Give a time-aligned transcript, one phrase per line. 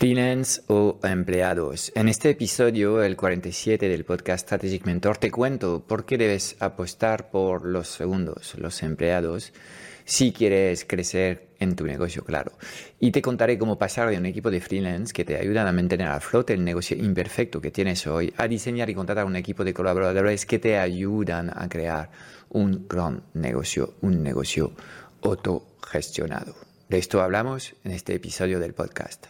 [0.00, 1.92] Freelance o empleados.
[1.94, 7.30] En este episodio, el 47 del podcast Strategic Mentor, te cuento por qué debes apostar
[7.30, 9.52] por los segundos, los empleados,
[10.06, 12.52] si quieres crecer en tu negocio, claro.
[12.98, 16.08] Y te contaré cómo pasar de un equipo de freelance que te ayudan a mantener
[16.08, 19.74] a flote el negocio imperfecto que tienes hoy a diseñar y contratar un equipo de
[19.74, 22.10] colaboradores que te ayudan a crear
[22.48, 24.72] un gran negocio, un negocio
[25.20, 26.54] autogestionado.
[26.88, 29.29] De esto hablamos en este episodio del podcast.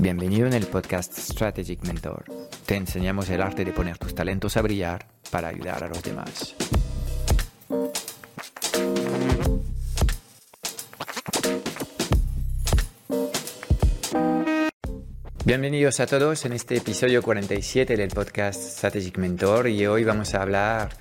[0.00, 2.24] Bienvenido en el podcast Strategic Mentor.
[2.64, 6.54] Te enseñamos el arte de poner tus talentos a brillar para ayudar a los demás.
[15.44, 20.40] Bienvenidos a todos en este episodio 47 del podcast Strategic Mentor y hoy vamos a
[20.40, 20.96] hablar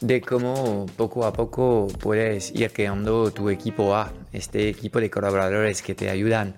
[0.00, 5.82] de cómo poco a poco puedes ir creando tu equipo A, este equipo de colaboradores
[5.82, 6.54] que te ayudan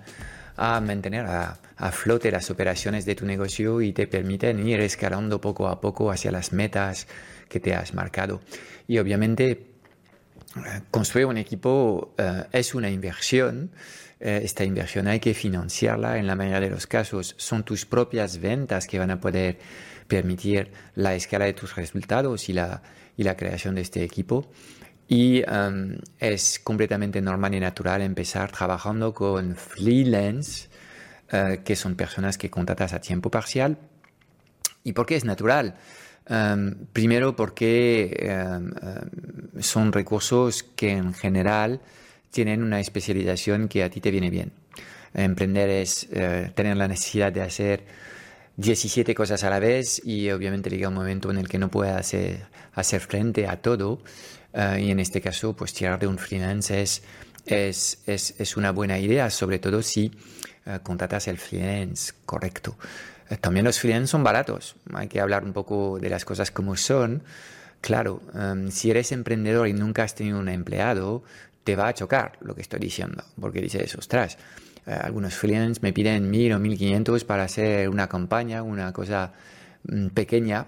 [0.55, 1.57] a mantener a,
[1.91, 6.31] flote las operaciones de tu negocio y te permiten ir escalando poco a poco hacia
[6.31, 7.07] las metas
[7.49, 8.41] que te has marcado.
[8.87, 9.73] Y obviamente
[10.91, 13.71] construir un equipo eh, es una inversión.
[14.19, 16.17] Eh, esta inversión hay que financiarla.
[16.17, 19.57] En la mayoría de los casos son tus propias ventas que van a poder
[20.07, 22.83] permitir la escala de tus resultados y la,
[23.17, 24.49] y la creación de este equipo.
[25.07, 30.69] Y um, es completamente normal y natural empezar trabajando con freelance,
[31.31, 33.77] uh, que son personas que contratas a tiempo parcial.
[34.83, 35.75] ¿Y por qué es natural?
[36.29, 41.81] Um, primero porque um, son recursos que en general
[42.31, 44.51] tienen una especialización que a ti te viene bien.
[45.13, 47.83] Emprender es uh, tener la necesidad de hacer
[48.57, 51.95] 17 cosas a la vez y obviamente llega un momento en el que no puedes
[51.95, 54.01] hacer, hacer frente a todo
[54.53, 57.03] eh, y en este caso pues tirar de un freelance es,
[57.45, 60.11] es, es, una buena idea, sobre todo si
[60.65, 62.77] uh, contratas el freelance correcto.
[63.29, 66.75] Eh, también los freelance son baratos, hay que hablar un poco de las cosas como
[66.75, 67.23] son.
[67.81, 71.23] Claro, em, si eres emprendedor y nunca has tenido un empleado,
[71.63, 74.37] te va a chocar lo que estoy diciendo, porque dices, ostras,
[74.85, 79.31] algunos freelance me piden mil o mil quinientos para hacer una campaña, una cosa
[79.83, 80.65] mm, pequeña,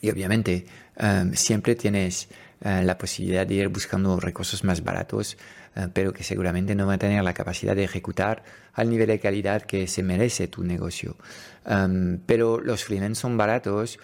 [0.00, 0.66] y obviamente
[0.96, 2.28] em, siempre tienes
[2.62, 5.38] eh, la posibilidad de ir buscando recursos más baratos,
[5.74, 8.42] eh, pero que seguramente no va a tener la capacidad de ejecutar
[8.74, 11.16] al nivel de calidad que se merece tu negocio.
[11.64, 13.98] Em, pero los freelance son baratos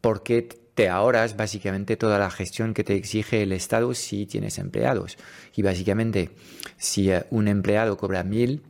[0.00, 5.16] porque te ahorras básicamente toda la gestión que te exige el Estado si tienes empleados.
[5.54, 6.30] Y básicamente,
[6.78, 8.62] si eh, un empleado cobra mil,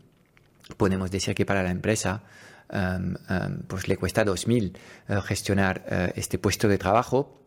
[0.77, 2.25] podemos decir que para la empresa
[2.69, 4.79] em, em, pues le cuesta dos mil
[5.25, 7.40] gestionar este puesto de trabajo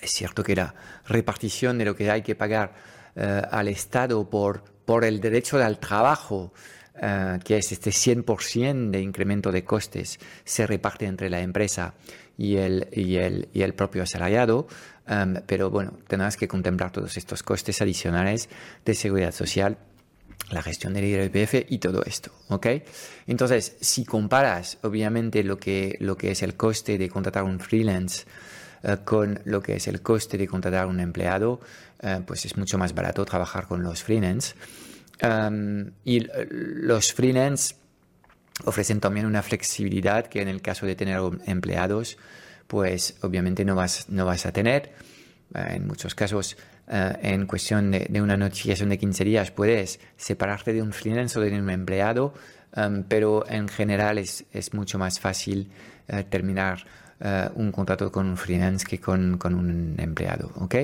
[0.00, 0.74] es cierto que la
[1.06, 2.74] repartición de lo que hay que pagar
[3.16, 6.52] eh, al Estado por, por el derecho al trabajo,
[7.00, 11.94] eh, que es este 100% de incremento de costes, se reparte entre la empresa
[12.36, 14.66] y el, y el, y el propio asalariado.
[15.06, 18.48] Em, pero bueno, tendrás que contemplar todos estos costes adicionales
[18.84, 19.76] de seguridad social
[20.50, 22.66] la gestión del IRPF y todo esto, ¿ok?
[23.26, 28.26] Entonces, si comparas, obviamente, lo que, lo que es el coste de contratar un freelance
[29.04, 31.60] con lo que es el coste de contratar un empleado,
[32.00, 34.54] eh, pues es mucho más barato trabajar con los freelance.
[35.22, 37.76] Um, y los freelance
[38.64, 42.18] ofrecen también una flexibilidad que en el caso de tener empleados,
[42.66, 44.92] pues obviamente no vas, no vas a tener.
[45.54, 46.56] Eh, en muchos casos,
[46.86, 51.58] en cuestión de, una notificación de 15 días, puedes separarte de un freelance o de
[51.58, 52.34] un empleado,
[52.76, 55.70] um, pero en general es, es mucho más fácil
[56.28, 56.84] terminar
[57.26, 60.74] eh, un contrato con un freelance que con, con un empleado, ¿ok?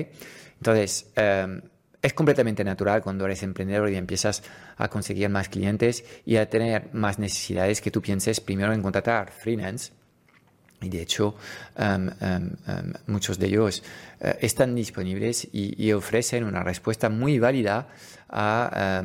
[0.57, 1.61] Entonces, eh,
[2.01, 4.41] es completamente natural cuando eres emprendedor y empiezas
[4.77, 9.31] a conseguir más clientes y a tener más necesidades que tú pienses primero en contratar
[9.31, 9.91] freelance.
[10.81, 11.35] Y de hecho,
[11.77, 13.83] em, em, em, muchos de ellos
[14.19, 17.87] eh, están disponibles y, ofrecen una respuesta muy válida
[18.29, 19.03] a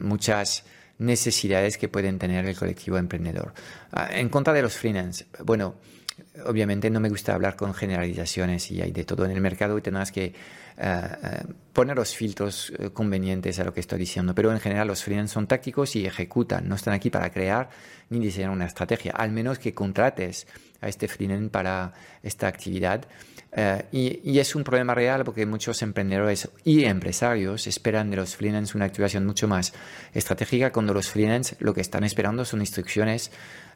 [0.00, 0.64] muchas
[0.98, 3.52] necesidades que pueden tener el colectivo emprendedor.
[3.92, 5.76] Ah, en contra de los freelance, bueno,
[6.44, 9.82] obviamente no me gusta hablar con generalizaciones y hay de todo en el mercado y
[9.82, 10.34] tendrás que
[11.72, 14.34] poner los filtros convenientes a lo que estoy diciendo.
[14.34, 17.70] Pero en general los freelance son tácticos y ejecutan, no están aquí para crear
[18.10, 20.46] ni diseñar una estrategia, al menos que contrates
[20.80, 21.92] a este freelance para
[22.22, 23.06] esta actividad
[23.58, 28.76] eh, y, es un problema real porque muchos emprendedores y empresarios esperan de los freelance
[28.76, 29.72] una activación mucho más
[30.12, 33.30] estratégica cuando los freelance lo que están esperando son instrucciones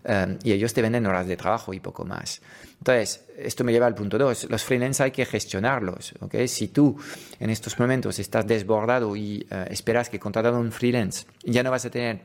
[0.05, 2.43] eh, y ellos te venden horas de trabajo y poco más.
[2.77, 4.49] Entonces, esto me lleva al punto 2.
[4.51, 6.13] Los freelance hay que gestionarlos.
[6.21, 6.47] ¿okay?
[6.47, 6.90] Si tú
[7.39, 11.85] en estos momentos estás desbordado y eh, esperas que contratando un freelance ya no vas
[11.85, 12.21] a tener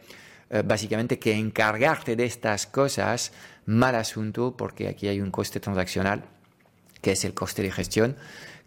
[0.63, 3.31] básicamente que encargarte de estas cosas,
[3.65, 6.23] mal asunto porque aquí hay un coste transaccional
[7.01, 8.15] que es el coste de gestión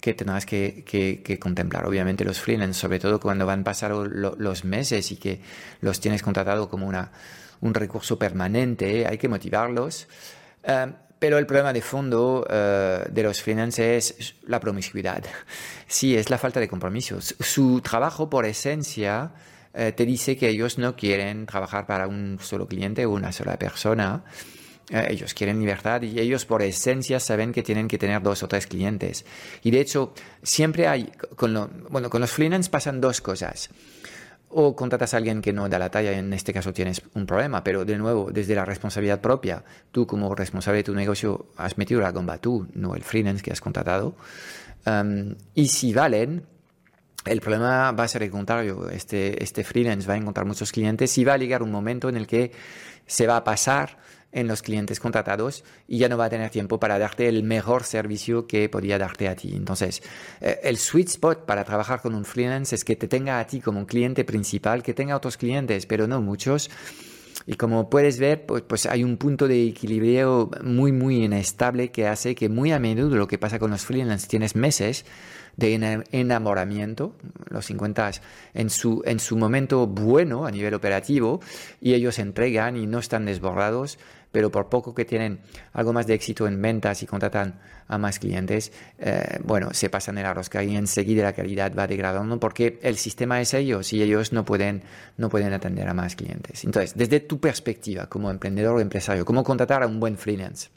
[0.01, 1.87] que tendrás que, contemplar.
[1.87, 5.41] Obviamente los freelance, sobre todo cuando van pasando los meses y que
[5.81, 7.11] los tienes contratado como una,
[7.61, 10.07] un recurso permanente, hay que motivarlos.
[10.63, 15.25] Eh, pero el problema de fondo eh, de los freelance es la promiscuidad.
[15.91, 17.35] Sí, es la falta de compromisos.
[17.41, 19.33] Su trabajo por esencia
[19.73, 23.59] eh, te dice que ellos no quieren trabajar para un solo cliente o una sola
[23.59, 24.23] persona
[24.91, 28.49] eh, ellos quieren libertad y ellos por esencia saben que tienen que tener dos o
[28.49, 29.25] tres clientes.
[29.63, 31.13] Y de hecho, siempre hay,
[31.91, 33.71] bueno, con los freelance pasan dos cosas.
[34.51, 37.63] O contratas a alguien que no da la talla, en este caso tienes un problema,
[37.63, 39.63] pero de nuevo, desde la responsabilidad propia,
[39.93, 43.53] tú como responsable de tu negocio has metido la gomba tú, no el freelance que
[43.53, 44.15] has contratado.
[45.55, 46.45] Y si valen,
[47.25, 48.89] el problema va a ser el contrario.
[48.89, 52.17] Este, este freelance va a encontrar muchos clientes y va a llegar un momento en
[52.17, 52.53] el que
[53.07, 53.99] se va a pasar
[54.33, 57.85] en los clientes contratados y ya no va a tener tiempo para darte el mejor
[57.85, 59.53] servicio que podía darte a ti.
[59.55, 60.03] Entonces,
[60.41, 63.61] eh, el sweet spot para trabajar con un freelance es que te tenga a ti
[63.61, 66.71] como un cliente principal, que tenga otros clientes, pero no muchos.
[67.47, 72.07] Y como puedes ver, pues, pues, hay un punto de equilibrio muy, muy inestable que
[72.07, 75.07] hace que muy a menudo lo que pasa con los freelance tienes meses
[75.59, 77.17] de enamoramiento,
[77.51, 78.13] los 50
[78.55, 81.41] en su, en su momento bueno a nivel operativo
[81.81, 83.99] y ellos entregan y no están desbordados,
[84.31, 85.41] pero por poco que tienen
[85.73, 87.59] algo más de éxito en ventas y contratan
[87.89, 88.71] a más clientes,
[89.01, 93.41] eh, bueno, se pasan el arrosca y enseguida la calidad va degradando porque el sistema
[93.41, 94.85] es ellos y ellos no pueden,
[95.17, 96.65] no pueden atender a más clientes.
[96.65, 100.69] Entonces, desde tu perspectiva como emprendedor o empresario, ¿cómo contratar a un buen freelance?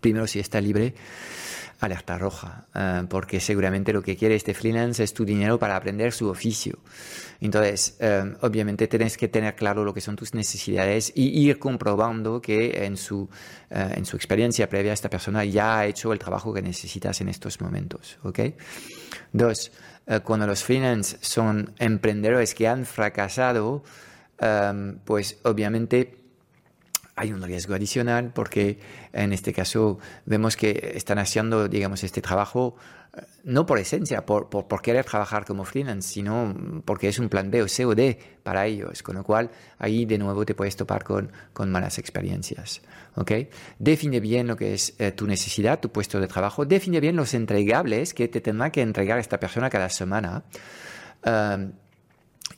[0.00, 0.94] Primero, si está libre
[1.80, 6.12] alerta roja, eh, porque seguramente lo que quiere este freelance es tu dinero para aprender
[6.12, 6.78] su oficio.
[7.40, 12.40] Entonces, eh, obviamente tienes que tener claro lo que son tus necesidades y ir comprobando
[12.40, 13.28] que en su,
[13.70, 17.28] eh, en su experiencia previa esta persona ya ha hecho el trabajo que necesitas en
[17.28, 18.18] estos momentos.
[18.22, 18.40] ¿ok?
[19.32, 19.72] Dos,
[20.22, 23.82] cuando los freelance son emprendedores que han fracasado,
[25.04, 26.25] pues obviamente
[27.16, 28.78] hay un riesgo adicional porque
[29.12, 32.76] en este caso vemos que están haciendo, digamos, este trabajo
[33.16, 36.54] eh, no por esencia, por, por, querer trabajar como freelance, sino
[36.84, 40.04] porque es un plan B o C o D para ellos, con lo cual ahí
[40.04, 42.82] de nuevo te puedes topar con, con malas experiencias.
[43.14, 43.48] ¿okay?
[43.78, 47.32] Define bien lo que es eh, tu necesidad, tu puesto de trabajo, define bien los
[47.32, 50.44] entregables que te tendrá que entregar esta persona cada semana.
[51.24, 51.72] Um,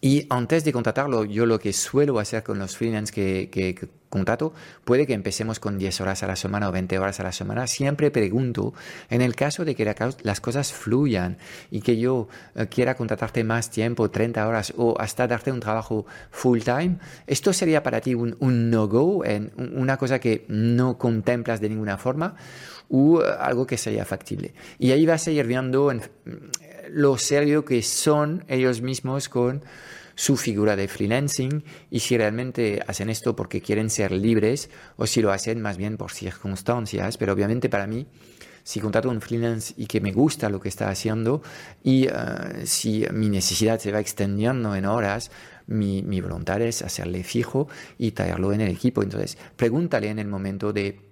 [0.01, 4.53] y antes de contratarlo, yo lo que suelo hacer con los freelance que, que, contrato,
[4.85, 7.67] puede que empecemos con 10 horas a la semana o 20 horas a la semana.
[7.67, 8.75] Siempre pregunto,
[9.11, 11.39] en el caso de que las cosas fluyan
[11.71, 16.07] y que yo eh, quiera contratarte más tiempo, 30 horas o hasta darte un trabajo
[16.31, 18.37] full time, ¿esto sería para ti un,
[18.71, 19.25] no-go,
[19.57, 22.35] una cosa que no contemplas de ninguna forma
[22.89, 24.55] o eh, algo que sea factible?
[24.79, 26.03] Y ahí vas a ir viendo en,
[26.91, 29.63] lo serio que son ellos mismos con
[30.19, 35.23] su figura de freelancing y si realmente hacen esto porque quieren ser libres o si
[35.23, 37.17] lo hacen más bien por circunstancias.
[37.17, 38.05] Pero obviamente para mí,
[38.65, 41.41] si contrato un freelance y que me gusta lo que está haciendo
[41.85, 42.11] y eh,
[42.65, 45.31] si mi necesidad se va extendiendo en horas,
[45.69, 49.05] mi, mi voluntad es hacerle fijo y traerlo en el equipo.
[49.05, 51.08] Entonces, pregúntale en el momento de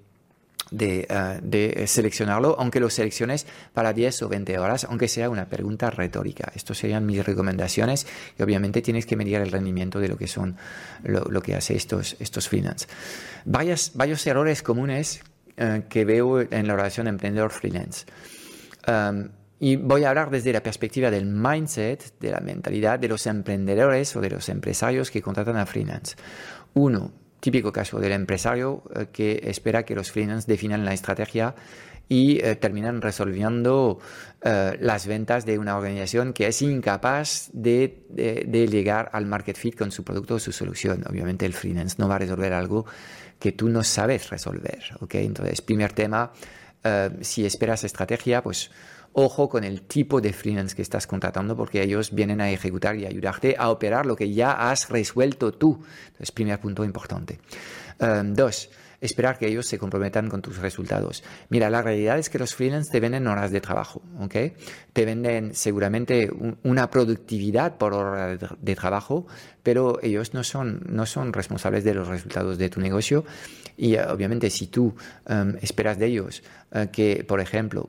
[0.71, 1.07] eh,
[1.43, 6.51] de, seleccionarlo, aunque lo selecciones para 10 o 20 horas, aunque sea una pregunta retórica.
[6.55, 8.07] Estas serían mis recomendaciones
[8.37, 10.57] y obviamente tienes que medir el rendimiento de lo que son,
[11.05, 12.89] lo, que hace estos, estos freelance.
[13.45, 15.21] Varias, varios errores comunes
[15.57, 18.07] eh, que veo en la relación emprendedor-freelance.
[18.89, 23.27] Um, y voy a hablar desde la perspectiva del mindset, de la mentalidad de los
[23.27, 26.17] emprendedores o de los empresarios que contratan a freelance.
[26.75, 31.55] Uno, típico caso del empresario eh, que espera que los freelance definan la estrategia
[32.09, 33.99] y eh, terminan resolviendo
[34.43, 38.05] eh, las ventas de una organización que es incapaz de,
[38.71, 41.05] llegar al market fit con su producto o su solución.
[41.09, 42.87] Obviamente el freelance no va a resolver algo
[43.39, 44.83] que tú no sabes resolver.
[45.01, 45.27] ¿okay?
[45.27, 46.33] Entonces, primer tema,
[46.85, 48.71] eh, si esperas estrategia, pues
[49.19, 53.07] ojo con el tipo de freelance que estás contratando porque ellos vienen a ejecutar y
[53.07, 55.83] ayudarte a operar lo que ya has resuelto tú.
[56.09, 57.41] Entonces, primer punto importante.
[58.25, 58.69] dos,
[59.01, 61.25] esperar que ellos se comprometan con tus resultados.
[61.49, 64.35] Mira, la realidad es que los freelance te venden horas de trabajo, ¿ok?
[64.93, 66.31] Te venden seguramente
[66.63, 69.27] una productividad por hora de, trabajo,
[69.63, 73.25] pero ellos no son, no son responsables de los resultados de tu negocio
[73.79, 74.95] y obviamente si tú
[75.27, 76.43] em, esperas de ellos
[76.73, 77.89] eh, que, por ejemplo,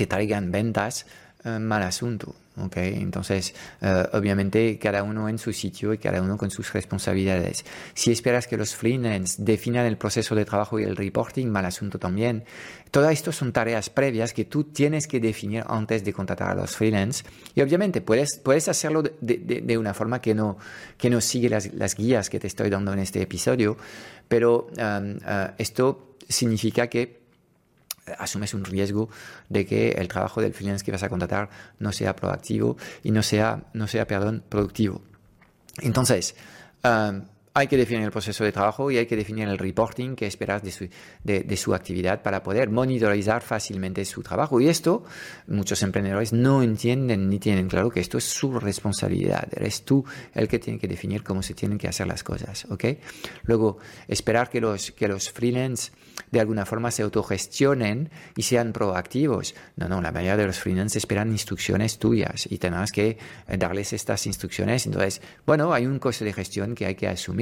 [0.00, 1.04] te traigan ventas,
[1.44, 2.34] eh, mal asunto.
[2.56, 7.64] Okay, entonces, eh, obviamente, cada uno en su sitio y cada uno con sus responsabilidades.
[7.94, 11.98] Si esperas que los freelance definan el proceso de trabajo y el reporting, mal asunto
[11.98, 12.44] también.
[12.90, 16.76] Todo esto son tareas previas que tú tienes que definir antes de contratar a los
[16.76, 17.24] freelance.
[17.54, 20.56] Y obviamente puedes, puedes hacerlo de, de, una forma que no,
[20.96, 23.76] que no sigue las, las, guías que te estoy dando en este episodio,
[24.28, 27.19] pero um, uh, esto significa que
[28.18, 29.08] asumes un riesgo
[29.48, 33.22] de que el trabajo del freelance que vas a contratar no sea proactivo y no
[33.22, 35.02] sea, no sea perdón, productivo.
[35.78, 36.34] Entonces,
[36.84, 40.26] um, hay que definir el proceso de trabajo y hay que definir el reporting que
[40.26, 40.88] esperas de su,
[41.24, 44.60] de, su, actividad para poder monitorizar fácilmente su trabajo.
[44.60, 45.04] Y esto
[45.48, 49.48] muchos emprendedores no entienden ni tienen claro que esto es su responsabilidad.
[49.52, 52.66] Eres tú el que tiene que definir cómo se tienen que hacer las cosas.
[52.70, 52.84] ¿ok?
[53.42, 55.90] Luego, esperar que los, que los freelance
[56.30, 59.56] de alguna forma se autogestionen y sean proactivos.
[59.74, 63.92] No, no, la mayoría de los freelance esperan instrucciones tuyas y tenemos que eh, darles
[63.92, 64.86] estas instrucciones.
[64.86, 67.39] Entonces, bueno, hay un coste de gestión que hay que asumir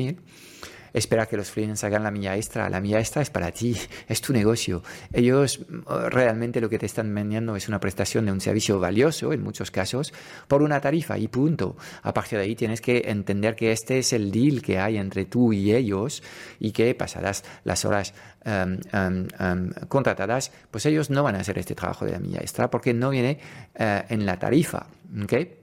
[0.92, 2.68] espera que los freelancers hagan la milla extra.
[2.68, 3.76] La milla extra es para ti,
[4.08, 4.82] es tu negocio.
[5.12, 9.32] Ellos mm, realmente lo que te están vendiendo es una prestación de un servicio valioso,
[9.32, 10.12] en muchos casos,
[10.46, 11.76] por una tarifa y punto.
[12.02, 15.24] A partir de ahí tienes que entender que este es el deal que hay entre
[15.24, 16.22] tú y ellos
[16.58, 18.14] y que pasadas las horas
[18.44, 22.40] em, em, em, contratadas, pues ellos no van a hacer este trabajo de la milla
[22.40, 23.38] extra porque no viene
[23.74, 24.86] eh, en la tarifa.
[25.22, 25.57] ¿okay?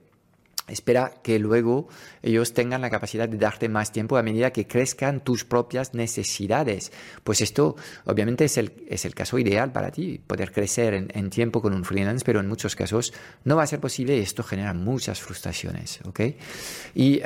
[0.68, 1.88] Espera que luego
[2.22, 6.92] ellos tengan la capacidad de darte más tiempo a medida que crezcan tus propias necesidades.
[7.22, 11.62] Pues esto obviamente es el, es el caso ideal para ti, poder crecer en, tiempo
[11.62, 13.12] con un freelance, pero en muchos casos
[13.44, 16.00] no va a ser posible y esto genera muchas frustraciones.
[16.04, 16.36] ¿okay?
[16.94, 17.20] Y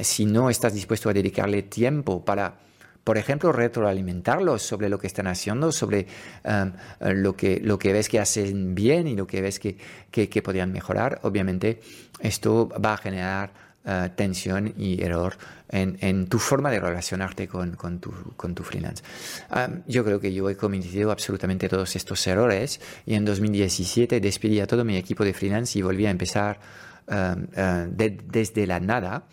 [0.00, 2.67] si no estás dispuesto a dedicarle tiempo para
[3.04, 6.06] por ejemplo, retroalimentarlos sobre lo que están haciendo, sobre
[6.44, 9.76] um, lo, que, lo que ves que hacen bien y lo que ves que,
[10.10, 11.18] que, podrían mejorar.
[11.22, 11.80] Obviamente,
[12.20, 13.50] esto va a generar
[13.86, 15.38] uh, tensión y error
[15.70, 19.02] en, en, tu forma de relacionarte con, con, tu, con tu, freelance.
[19.50, 24.60] Um, yo creo que yo he cometido absolutamente todos estos errores y en 2017 despedí
[24.60, 26.60] a todo mi equipo de freelance y volví a empezar
[27.06, 29.24] um, uh, desde la nada.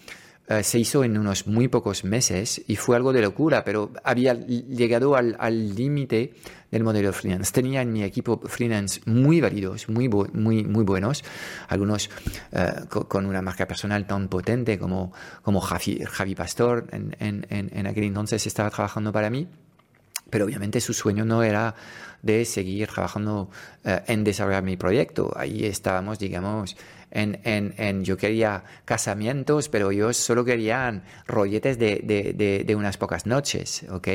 [0.47, 4.33] Eh, se hizo en unos muy pocos meses y fue algo de locura, pero había
[4.35, 6.35] llegado al límite
[6.69, 7.51] del modelo freelance.
[7.51, 11.23] Tenía en mi equipo freelance muy válidos, muy, muy, muy buenos,
[11.67, 12.11] algunos
[12.51, 17.87] eh, con, una marca personal tan potente como, como Javi, Javi Pastor, en, en, en
[17.87, 19.47] aquel entonces estaba trabajando para mí
[20.29, 21.75] pero obviamente su sueño no era
[22.21, 23.49] de seguir trabajando
[23.83, 25.31] eh, en desarrollar mi proyecto.
[25.35, 26.75] Ahí estábamos, digamos,
[27.15, 32.97] en, en, en, yo quería casamientos, pero ellos solo querían rolletes de, de, de, unas
[32.97, 34.07] pocas noches, ¿ok?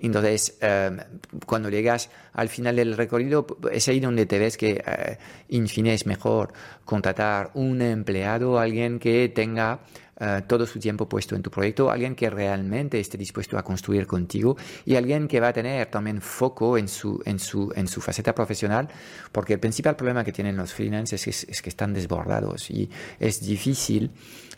[0.00, 0.98] Entonces, em,
[1.44, 5.88] cuando llegas al final del recorrido, es ahí donde te ves que, eh, en fin,
[5.88, 6.52] es mejor
[6.84, 9.80] contratar un empleado, alguien que tenga
[10.18, 14.06] eh, todo su tiempo puesto en tu proyecto, alguien que realmente esté dispuesto a construir
[14.06, 18.00] contigo y alguien que va a tener también foco en su, en su, en su
[18.00, 18.88] faceta profesional,
[19.30, 22.88] porque el principal problema que tienen los freelancers es, que están desbordados y
[23.20, 24.10] es difícil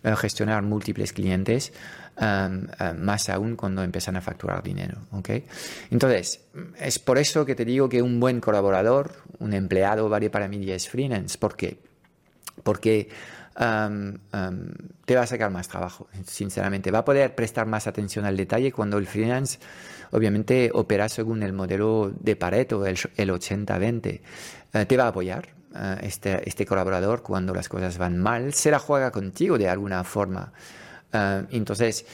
[0.04, 1.72] eh, gestionar múltiples clientes.
[2.20, 4.98] Em, em, más aún cuando empiezan a facturar dinero.
[5.12, 5.44] ¿okay?
[5.90, 6.40] Entonces,
[6.76, 10.58] es por eso que te digo que un buen colaborador, un empleado, vale para mí
[10.58, 11.38] 10 freelance.
[11.38, 11.78] ¿Por qué?
[12.64, 13.08] Porque
[13.58, 16.92] te va a sacar más trabajo, sinceramente.
[16.92, 19.58] Va a poder prestar más atención al detalle cuando el freelance,
[20.12, 24.20] obviamente, opera según el modelo de Pareto, el, 80-20.
[24.74, 28.52] Eh, te va a apoyar eh, este, este colaborador cuando las cosas van mal.
[28.52, 30.52] Se la juega contigo de alguna forma.
[31.12, 32.06] Eh, entonces,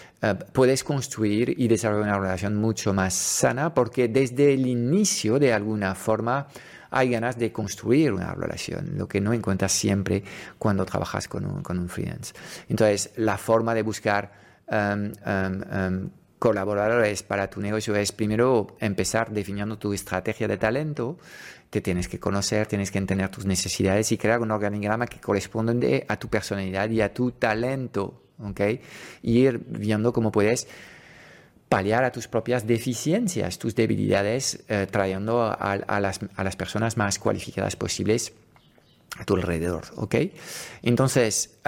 [0.55, 5.95] puedes construir y desarrollar una relación mucho más sana porque desde el inicio, de alguna
[5.95, 6.47] forma,
[6.95, 10.23] hay ganas de construir una relación, lo que no encuentras siempre
[10.59, 12.35] cuando trabajas con un, con un freelance.
[12.69, 14.33] Entonces, la forma de buscar
[14.71, 21.19] um, um, um, colaboradores para tu negocio es primero empezar definiendo tu estrategia de talento,
[21.71, 26.05] te tienes que conocer, tienes que entender tus necesidades y crear un organigrama que corresponde
[26.07, 28.61] a tu personalidad y a tu talento, ¿ok?
[29.23, 30.69] Y ir viendo cómo puedes
[31.75, 37.19] paliar a tus propias deficiencias, tus debilidades, eh, trayendo a, las, a, las, personas más
[37.19, 38.33] cualificadas posibles
[39.19, 40.15] a tu alrededor, ¿ok?
[40.83, 41.59] Entonces,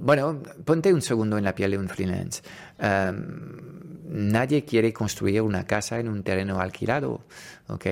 [0.00, 2.42] bueno, ponte un segundo en la piel de un freelance.
[4.08, 7.20] nadie quiere construir una casa en un terreno alquilado,
[7.68, 7.86] ¿ok?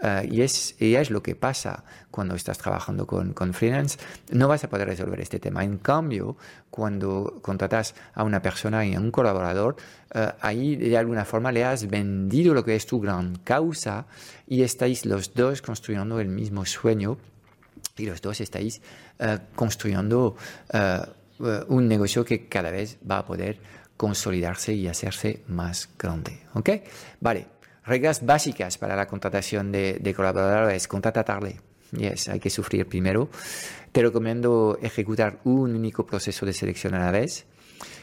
[0.00, 3.98] Ah, y, es, es lo que pasa cuando estás trabajando con, con, freelance.
[4.30, 5.64] No vas a poder resolver este tema.
[5.64, 6.36] En cambio,
[6.70, 9.76] cuando contratas a una persona y a un colaborador,
[10.14, 14.06] ah, ahí de alguna forma le has vendido lo que es tu gran causa
[14.46, 17.18] y estáis los dos construyendo el mismo sueño
[17.96, 18.80] y los dos estáis
[19.20, 20.36] ah, construyendo
[20.72, 21.00] eh,
[21.38, 23.60] un negocio que cada vez va a poder
[23.96, 26.40] consolidarse y hacerse más grande.
[26.54, 26.70] ¿Ok?
[27.20, 27.46] Vale.
[27.84, 30.86] Reglas básicas para la contratación de, colaboradores.
[30.86, 31.60] Contrata tarde.
[31.92, 33.30] Yes, hay que sufrir primero.
[33.92, 37.46] Te recomiendo ejecutar un único proceso de selección a la vez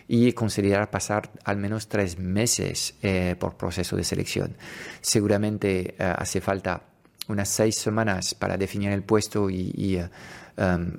[0.08, 4.58] y considerar pasar al menos tres meses eh, por proceso de selección.
[5.02, 6.82] Seguramente eh, hace falta
[7.28, 10.00] unas seis semanas para definir el puesto y,
[10.58, 10.92] um,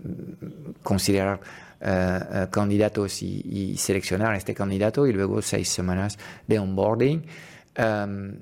[0.82, 1.40] considerar
[1.80, 7.26] eh, candidatos y, seleccionar este candidato y luego seis semanas de onboarding.
[7.74, 8.40] Em,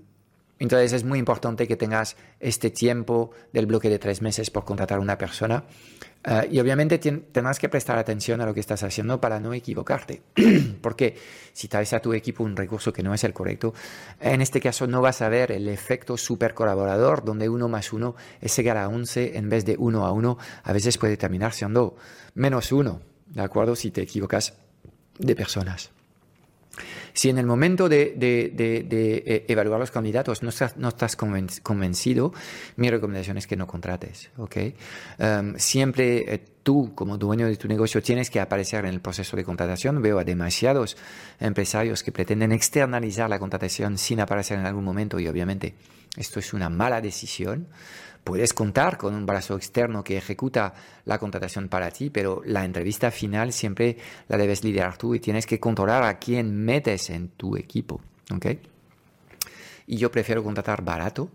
[0.58, 4.98] entonces es muy importante que tengas este tiempo del bloque de tres meses por contratar
[4.98, 5.64] a una persona
[6.26, 10.22] eh, y obviamente tendrás que prestar atención a lo que estás haciendo para no equivocarte.
[10.80, 11.16] Porque
[11.52, 13.74] si traes a tu equipo un recurso que no es el correcto,
[14.20, 18.14] en este caso no vas a ver el efecto super colaborador donde uno más uno
[18.40, 20.38] es llegar a 11 en vez de uno a uno.
[20.62, 21.96] A veces puede terminar siendo
[22.34, 23.13] menos uno.
[23.34, 23.76] ¿De acuerdo?
[23.76, 24.54] Si te equivocas
[25.18, 25.90] de personas.
[27.12, 31.16] Si en el momento de, eh, evaluar los candidatos no estás,
[31.62, 32.32] convencido,
[32.76, 34.30] mi recomendación es que no contrates.
[34.36, 34.74] ¿okay?
[35.18, 39.36] Em, siempre eh, tú, como dueño de tu negocio, tienes que aparecer en el proceso
[39.36, 40.02] de contratación.
[40.02, 40.96] Veo a demasiados
[41.38, 45.74] empresarios que pretenden externalizar la contratación sin aparecer en algún momento y obviamente
[46.16, 47.68] esto es una mala decisión
[48.24, 50.72] Puedes contar con un brazo externo que ejecuta
[51.04, 55.46] la contratación para ti, pero la entrevista final siempre la debes liderar tú y tienes
[55.46, 58.00] que controlar a quién metes en tu equipo.
[58.34, 58.60] ¿okay?
[59.86, 61.30] Y yo prefiero contratar barato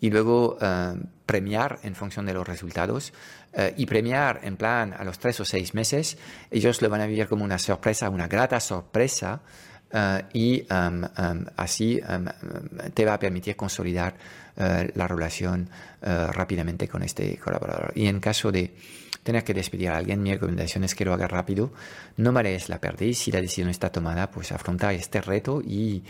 [0.00, 0.94] y luego eh,
[1.24, 3.12] premiar en función de los resultados
[3.52, 6.18] eh, y premiar en plan a los tres o seis meses.
[6.50, 9.40] Ellos lo van a vivir como una sorpresa, una grata sorpresa
[9.94, 12.26] eh, y um, um, así um,
[12.92, 14.16] te va a permitir consolidar
[14.56, 15.70] uh, la relación
[16.02, 17.92] uh, rápidamente con este colaborador.
[17.94, 18.74] Y en caso de
[19.22, 21.72] tener que despedir a alguien, mi recomendación es que lo haga rápido,
[22.16, 26.02] no marees la y si la decisión está tomada, pues afronta este reto y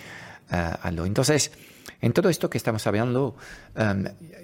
[0.51, 1.05] uh, hazlo.
[1.05, 1.53] Entonces,
[2.01, 3.37] en todo esto que estamos hablando,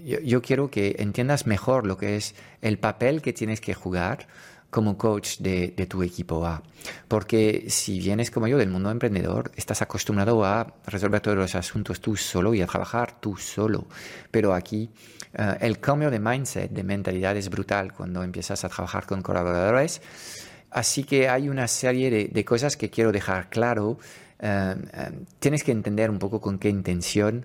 [0.04, 4.28] yo, yo, quiero que entiendas mejor lo que es el papel que tienes que jugar
[4.70, 6.62] como coach de, tu equipo A.
[7.08, 12.00] Porque si vienes como yo del mundo emprendedor, estás acostumbrado a resolver todos los asuntos
[12.00, 13.86] tú solo y a trabajar tú solo.
[14.30, 14.90] Pero aquí
[15.34, 20.00] eh, el cambio de mindset, de mentalidad es brutal cuando empiezas a trabajar con colaboradores.
[20.70, 23.98] Así que hay una serie de, cosas que quiero dejar claro.
[24.38, 27.44] Eh, eh, tienes que entender un poco con qué intención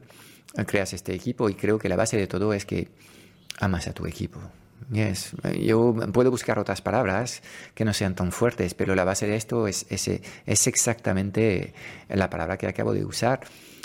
[0.68, 2.88] creas este equipo y creo que la base de todo es que
[3.60, 4.40] amas a tu equipo.
[4.92, 5.36] Yes.
[5.60, 7.42] Yo puedo buscar otras palabras
[7.74, 11.74] que no sean tan fuertes, pero la base de esto es, es, exactamente
[12.10, 13.42] la palabra que acabo de usar.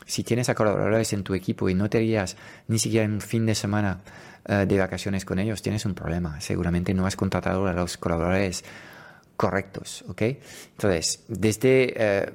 [0.06, 2.36] Si tienes a colaboradores en tu equipo y no te irías
[2.68, 4.00] ni siquiera en un fin de semana
[4.46, 6.40] eh, de vacaciones con ellos, tienes un problema.
[6.40, 8.64] Seguramente no has contratado a los colaboradores
[9.36, 10.22] correctos, ¿ok?
[10.72, 12.32] Entonces, desde eh,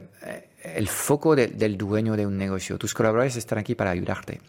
[0.76, 4.42] el foco del dueño de un negocio, tus colaboradores están aquí para ayudarte.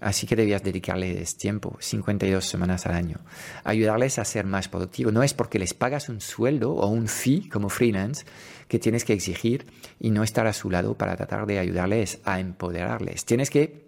[0.00, 3.20] Así que debías dedicarles tiempo, 52 semanas al año.
[3.62, 5.12] Ayudarles a ser más productivos.
[5.12, 8.26] No es porque les pagas un sueldo o un fee como freelance
[8.68, 9.66] que tienes que exigir
[9.98, 13.24] y no estar a su lado para tratar de ayudarles a empoderarles.
[13.24, 13.84] Tienes que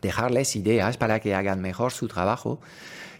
[0.00, 2.60] dejarles ideas para que hagan mejor su trabajo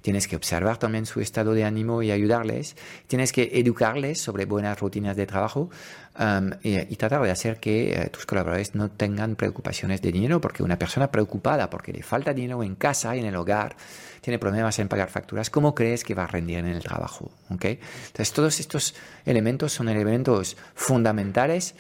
[0.02, 2.76] Tienes que observar también su estado de ánimo y ayudarles.
[3.06, 5.70] Tienes que educarles sobre buenas rutinas de trabajo
[6.18, 10.62] um, y, tratar de hacer que eh, tus colaboradores no tengan preocupaciones de dinero, porque
[10.62, 13.76] una persona preocupada porque le falta dinero en casa y en el hogar,
[14.20, 17.30] tiene problemas en pagar facturas, ¿cómo crees que va a rendir en el trabajo?
[17.50, 17.78] ¿Okay?
[18.06, 21.74] Entonces, todos estos elementos son elementos fundamentales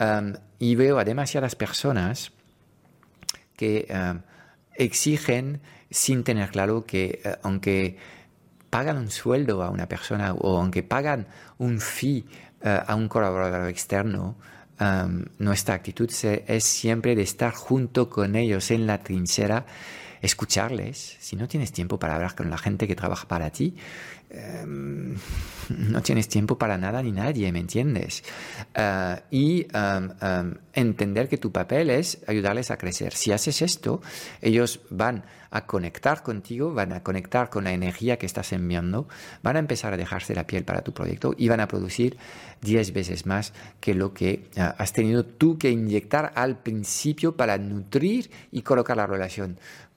[0.00, 2.32] um, y veo a demasiadas personas
[3.56, 4.22] que um,
[4.76, 7.96] exigen sin tener claro que eh, aunque
[8.70, 11.26] pagan un sueldo a una persona o aunque pagan
[11.58, 12.24] un fee
[12.62, 14.36] eh, a un colaborador externo,
[15.36, 16.10] nuestra actitud
[16.46, 19.66] es siempre de estar junto con ellos en la trinchera,
[20.22, 21.16] escucharles.
[21.20, 23.74] Si no tienes tiempo para hablar con la gente que trabaja para ti,
[24.30, 25.16] em,
[25.68, 28.22] no tienes tiempo para nada ni nadie, ¿me entiendes?
[28.74, 33.14] Eh, y em, em, entender que tu papel es ayudarles a crecer.
[33.14, 34.00] Si haces esto,
[34.40, 39.08] ellos van a conectar contigo, van a conectar con la energía que estás enviando,
[39.42, 42.16] van a empezar a dejarse la piel para tu proyecto y van a producir
[42.62, 47.58] 10 veces más que lo que eh, has tenido tú que inyectar al principio para
[47.58, 49.58] nutrir y colocar la relación